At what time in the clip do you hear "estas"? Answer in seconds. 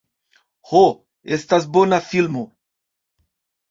1.39-1.71